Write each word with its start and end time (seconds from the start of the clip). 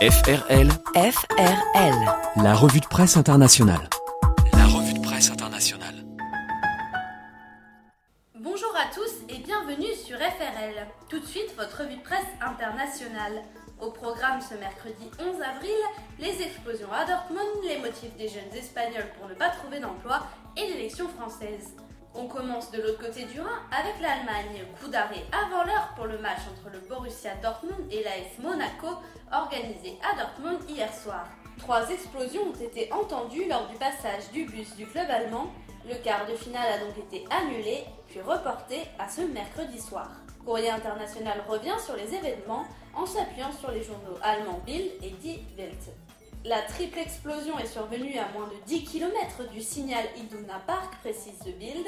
FRL, 0.00 0.70
FRL. 0.94 2.42
la 2.42 2.54
revue 2.54 2.80
de 2.80 2.86
presse 2.86 3.18
internationale. 3.18 3.86
La 4.54 4.64
revue 4.64 4.94
de 4.94 5.00
presse 5.00 5.30
internationale. 5.30 5.94
Bonjour 8.34 8.74
à 8.76 8.94
tous 8.94 9.12
et 9.28 9.40
bienvenue 9.40 9.92
sur 10.02 10.16
FRL. 10.16 10.86
Tout 11.10 11.18
de 11.18 11.26
suite, 11.26 11.54
votre 11.54 11.82
revue 11.82 11.96
de 11.96 12.02
presse 12.02 12.24
internationale. 12.40 13.42
Au 13.78 13.90
programme 13.90 14.40
ce 14.40 14.54
mercredi 14.54 15.10
11 15.18 15.36
avril, 15.42 15.76
les 16.18 16.44
explosions 16.44 16.90
à 16.90 17.04
Dortmund, 17.04 17.62
les 17.68 17.76
motifs 17.80 18.16
des 18.16 18.28
jeunes 18.28 18.54
espagnols 18.56 19.12
pour 19.18 19.28
ne 19.28 19.34
pas 19.34 19.50
trouver 19.50 19.80
d'emploi 19.80 20.20
et 20.56 20.66
l'élection 20.66 21.08
française. 21.08 21.74
On 22.14 22.26
commence 22.26 22.72
de 22.72 22.82
l'autre 22.82 22.98
côté 22.98 23.24
du 23.24 23.40
Rhin 23.40 23.60
avec 23.70 24.00
l'Allemagne. 24.00 24.66
Coup 24.80 24.88
d'arrêt 24.88 25.24
avant 25.32 25.62
l'heure 25.62 25.92
pour 25.94 26.06
le 26.06 26.18
match 26.18 26.40
entre 26.50 26.72
le 26.72 26.80
Borussia 26.80 27.36
Dortmund 27.36 27.86
et 27.90 28.02
l'AS 28.02 28.42
Monaco 28.42 28.88
organisé 29.32 29.96
à 30.02 30.16
Dortmund 30.16 30.58
hier 30.68 30.92
soir. 30.92 31.26
Trois 31.58 31.88
explosions 31.88 32.48
ont 32.48 32.60
été 32.60 32.92
entendues 32.92 33.48
lors 33.48 33.68
du 33.68 33.76
passage 33.76 34.28
du 34.32 34.44
bus 34.44 34.74
du 34.74 34.86
club 34.86 35.08
allemand. 35.08 35.52
Le 35.88 35.94
quart 36.02 36.26
de 36.26 36.34
finale 36.34 36.72
a 36.72 36.78
donc 36.78 36.98
été 36.98 37.24
annulé 37.30 37.84
puis 38.08 38.20
reporté 38.20 38.80
à 38.98 39.08
ce 39.08 39.20
mercredi 39.20 39.80
soir. 39.80 40.10
Courrier 40.44 40.70
international 40.70 41.44
revient 41.48 41.78
sur 41.84 41.94
les 41.94 42.12
événements 42.12 42.64
en 42.94 43.06
s'appuyant 43.06 43.52
sur 43.52 43.70
les 43.70 43.84
journaux 43.84 44.18
allemands 44.22 44.60
Bild 44.66 44.90
et 45.02 45.10
Die 45.10 45.44
Welt. 45.56 45.90
La 46.46 46.62
triple 46.62 46.98
explosion 46.98 47.58
est 47.58 47.66
survenue 47.66 48.16
à 48.16 48.26
moins 48.32 48.48
de 48.48 48.54
10 48.64 48.84
km 48.84 49.46
du 49.52 49.60
signal 49.60 50.02
Iduna 50.16 50.58
Park, 50.66 50.96
précise 51.00 51.38
The 51.44 51.54
Bild. 51.58 51.86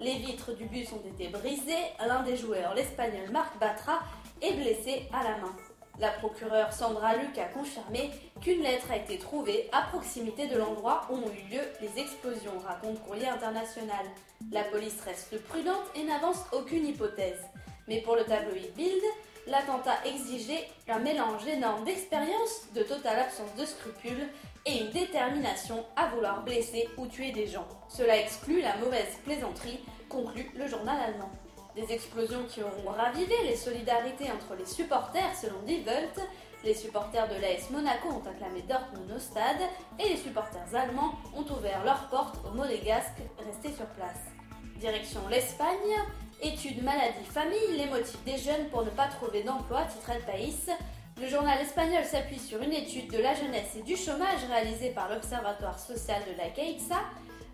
Les 0.00 0.14
vitres 0.14 0.56
du 0.56 0.64
bus 0.64 0.88
ont 0.92 1.06
été 1.06 1.28
brisées. 1.28 1.92
L'un 2.06 2.22
des 2.22 2.38
joueurs, 2.38 2.74
l'espagnol 2.74 3.30
Marc 3.30 3.58
Batra, 3.60 4.00
est 4.40 4.54
blessé 4.54 5.10
à 5.12 5.22
la 5.24 5.36
main. 5.36 5.54
La 6.00 6.08
procureure 6.08 6.72
Sandra 6.72 7.16
Luc 7.16 7.36
a 7.36 7.44
confirmé 7.44 8.10
qu'une 8.40 8.62
lettre 8.62 8.90
a 8.90 8.96
été 8.96 9.18
trouvée 9.18 9.68
à 9.72 9.82
proximité 9.82 10.46
de 10.48 10.56
l'endroit 10.56 11.06
où 11.10 11.16
ont 11.16 11.30
eu 11.30 11.54
lieu 11.54 11.62
les 11.82 12.00
explosions, 12.00 12.58
raconte 12.66 12.98
Courrier 13.02 13.28
International. 13.28 14.06
La 14.50 14.64
police 14.64 15.02
reste 15.04 15.38
prudente 15.44 15.84
et 15.94 16.04
n'avance 16.04 16.42
aucune 16.52 16.86
hypothèse. 16.86 17.42
Mais 17.88 18.00
pour 18.00 18.16
le 18.16 18.24
tabloïd 18.24 18.72
Bild, 18.74 19.02
l'attentat 19.46 19.98
exigeait 20.04 20.68
un 20.88 20.98
mélange 20.98 21.46
énorme 21.46 21.84
d'expérience, 21.84 22.72
de 22.74 22.82
totale 22.82 23.20
absence 23.20 23.54
de 23.58 23.64
scrupules 23.64 24.28
et 24.66 24.78
une 24.80 24.90
détermination 24.90 25.84
à 25.96 26.08
vouloir 26.08 26.42
blesser 26.44 26.88
ou 26.96 27.06
tuer 27.06 27.32
des 27.32 27.46
gens. 27.46 27.66
Cela 27.88 28.16
exclut 28.16 28.60
la 28.60 28.76
mauvaise 28.76 29.18
plaisanterie, 29.24 29.80
conclut 30.08 30.50
le 30.56 30.66
journal 30.66 30.96
allemand. 31.00 31.30
Des 31.74 31.90
explosions 31.92 32.44
qui 32.48 32.62
auront 32.62 32.90
ravivé 32.90 33.34
les 33.44 33.56
solidarités 33.56 34.30
entre 34.30 34.54
les 34.58 34.66
supporters 34.66 35.34
selon 35.40 35.58
Die 35.66 35.82
Welt. 35.84 36.20
Les 36.64 36.74
supporters 36.74 37.28
de 37.28 37.34
l'AS 37.40 37.70
Monaco 37.70 38.08
ont 38.08 38.28
acclamé 38.28 38.62
Dortmund 38.62 39.10
au 39.10 39.18
stade 39.18 39.62
et 39.98 40.10
les 40.10 40.16
supporters 40.16 40.74
allemands 40.74 41.14
ont 41.34 41.50
ouvert 41.50 41.82
leurs 41.84 42.08
portes 42.08 42.36
aux 42.46 42.54
monégasques 42.54 43.22
restés 43.44 43.74
sur 43.74 43.86
place. 43.86 44.20
Direction 44.76 45.20
l'Espagne, 45.28 45.96
études 46.42 46.82
maladie 46.82 47.24
famille, 47.24 47.76
les 47.76 47.86
motifs 47.86 48.22
des 48.24 48.36
jeunes 48.36 48.68
pour 48.70 48.84
ne 48.84 48.90
pas 48.90 49.06
trouver 49.06 49.42
d'emploi, 49.42 49.84
titre 49.84 50.10
El 50.10 50.22
País. 50.22 50.66
Le 51.20 51.28
journal 51.28 51.60
espagnol 51.60 52.04
s'appuie 52.04 52.38
sur 52.38 52.60
une 52.60 52.72
étude 52.72 53.10
de 53.12 53.18
la 53.18 53.34
jeunesse 53.34 53.76
et 53.78 53.82
du 53.82 53.96
chômage 53.96 54.44
réalisée 54.48 54.90
par 54.90 55.08
l'Observatoire 55.08 55.78
social 55.78 56.20
de 56.26 56.36
la 56.36 56.48
Caixa. 56.48 57.00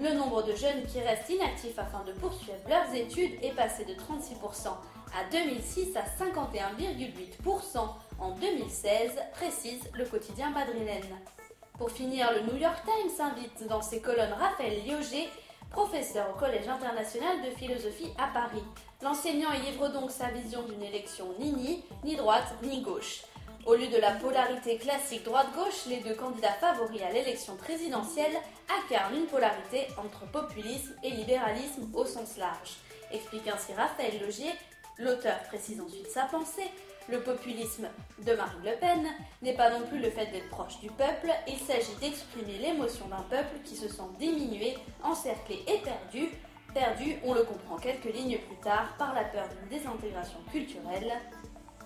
Le 0.00 0.14
nombre 0.14 0.42
de 0.44 0.54
jeunes 0.54 0.84
qui 0.90 1.00
restent 1.00 1.28
inactifs 1.28 1.78
afin 1.78 2.02
de 2.04 2.12
poursuivre 2.12 2.56
leurs 2.68 2.94
études 2.94 3.32
est 3.42 3.54
passé 3.54 3.84
de 3.84 3.92
36% 3.92 4.68
à 4.68 5.30
2006 5.30 5.96
à 5.96 6.04
51,8% 6.24 7.78
en 8.18 8.30
2016, 8.30 9.10
précise 9.32 9.80
le 9.92 10.04
quotidien 10.04 10.50
madrilène. 10.50 11.18
Pour 11.76 11.90
finir, 11.90 12.30
le 12.32 12.52
New 12.52 12.58
York 12.58 12.82
Times 12.84 13.26
invite 13.26 13.66
dans 13.68 13.82
ses 13.82 14.00
colonnes 14.00 14.32
Raphaël 14.32 14.82
Lioger, 14.86 15.28
professeur 15.70 16.28
au 16.30 16.38
Collège 16.38 16.68
international 16.68 17.42
de 17.42 17.56
philosophie 17.56 18.12
à 18.18 18.26
Paris. 18.28 18.64
L'enseignant 19.02 19.52
y 19.52 19.70
livre 19.70 19.88
donc 19.88 20.10
sa 20.10 20.28
vision 20.28 20.62
d'une 20.62 20.82
élection 20.82 21.26
ni 21.38 21.52
ni, 21.52 21.84
ni 22.04 22.16
droite, 22.16 22.52
ni 22.62 22.82
gauche. 22.82 23.22
Au 23.66 23.74
lieu 23.74 23.88
de 23.88 23.98
la 23.98 24.12
polarité 24.12 24.78
classique 24.78 25.24
droite-gauche, 25.24 25.86
les 25.86 26.00
deux 26.00 26.14
candidats 26.14 26.52
favoris 26.54 27.02
à 27.02 27.12
l'élection 27.12 27.56
présidentielle 27.56 28.32
incarnent 28.84 29.16
une 29.16 29.26
polarité 29.26 29.86
entre 29.98 30.30
populisme 30.30 30.94
et 31.04 31.10
libéralisme 31.10 31.88
au 31.94 32.04
sens 32.04 32.36
large. 32.36 32.76
Explique 33.12 33.48
ainsi 33.48 33.72
Raphaël 33.74 34.20
Logier, 34.20 34.50
l'auteur 34.98 35.38
précise 35.48 35.80
ensuite 35.80 36.10
sa 36.10 36.22
pensée. 36.24 36.70
Le 37.08 37.20
populisme 37.20 37.88
de 38.24 38.32
Marine 38.34 38.62
Le 38.64 38.78
Pen 38.78 39.04
n'est 39.42 39.56
pas 39.56 39.70
non 39.70 39.84
plus 39.86 39.98
le 39.98 40.10
fait 40.10 40.26
d'être 40.26 40.48
proche 40.48 40.78
du 40.78 40.88
peuple, 40.90 41.30
il 41.48 41.58
s'agit 41.58 41.94
d'exprimer 42.00 42.58
l'émotion 42.58 43.06
d'un 43.08 43.22
peuple 43.22 43.58
qui 43.64 43.74
se 43.74 43.88
sent 43.88 44.02
diminué, 44.18 44.39
encerclé 45.10 45.64
et 45.66 45.78
perdu. 45.78 46.30
Perdu, 46.72 47.16
on 47.24 47.34
le 47.34 47.42
comprend 47.42 47.76
quelques 47.76 48.12
lignes 48.14 48.38
plus 48.38 48.56
tard, 48.62 48.94
par 48.96 49.14
la 49.14 49.24
peur 49.24 49.48
d'une 49.48 49.78
désintégration 49.78 50.38
culturelle. 50.52 51.12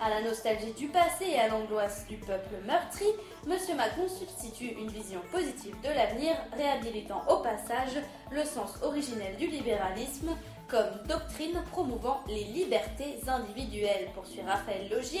À 0.00 0.10
la 0.10 0.22
nostalgie 0.22 0.72
du 0.72 0.88
passé 0.88 1.26
et 1.28 1.38
à 1.38 1.46
l'angoisse 1.46 2.06
du 2.08 2.16
peuple 2.16 2.56
meurtri, 2.66 3.04
M. 3.46 3.76
Macron 3.76 4.08
substitue 4.08 4.74
une 4.80 4.88
vision 4.88 5.20
positive 5.30 5.76
de 5.82 5.88
l'avenir, 5.88 6.34
réhabilitant 6.56 7.22
au 7.28 7.36
passage 7.36 8.02
le 8.32 8.44
sens 8.44 8.82
originel 8.82 9.36
du 9.36 9.46
libéralisme 9.46 10.36
comme 10.66 11.06
doctrine 11.06 11.62
promouvant 11.70 12.20
les 12.26 12.44
libertés 12.44 13.20
individuelles, 13.28 14.08
poursuit 14.14 14.40
Raphaël 14.40 14.88
Logier. 14.90 15.20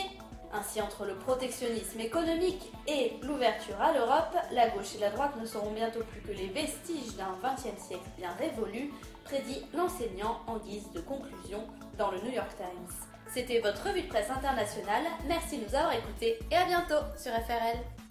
Ainsi, 0.52 0.82
entre 0.82 1.06
le 1.06 1.14
protectionnisme 1.14 2.00
économique 2.00 2.70
et 2.86 3.14
l'ouverture 3.22 3.80
à 3.80 3.92
l'Europe, 3.92 4.36
la 4.52 4.68
gauche 4.68 4.96
et 4.96 5.00
la 5.00 5.10
droite 5.10 5.32
ne 5.40 5.46
seront 5.46 5.72
bientôt 5.72 6.00
plus 6.04 6.20
que 6.20 6.32
les 6.32 6.48
vestiges 6.48 7.16
d'un 7.16 7.34
XXe 7.42 7.82
siècle 7.82 8.04
bien 8.18 8.30
révolu, 8.38 8.92
prédit 9.24 9.64
l'enseignant 9.74 10.40
en 10.46 10.58
guise 10.58 10.90
de 10.92 11.00
conclusion 11.00 11.66
dans 11.96 12.10
le 12.10 12.20
New 12.20 12.32
York 12.32 12.50
Times. 12.56 12.96
C'était 13.32 13.60
votre 13.60 13.82
revue 13.88 14.02
de 14.02 14.08
presse 14.08 14.30
internationale. 14.30 15.04
Merci 15.26 15.58
de 15.58 15.64
nous 15.64 15.74
avoir 15.74 15.94
écoutés 15.94 16.38
et 16.50 16.56
à 16.56 16.66
bientôt 16.66 17.02
sur 17.16 17.32
FRL. 17.32 18.01